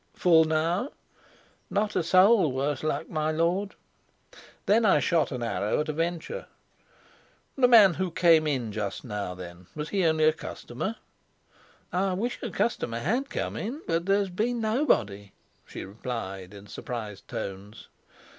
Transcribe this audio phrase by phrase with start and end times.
[0.15, 0.93] "Full now?"
[1.69, 3.75] "Not a soul, worse luck, my lord."
[4.65, 6.47] Then I shot an arrow at a venture.
[7.55, 10.95] "The man who came in just now, then, was he only a customer?"
[11.93, 15.33] "I wish a customer had come in, but there has been nobody,"
[15.67, 17.87] she replied in surprised tones.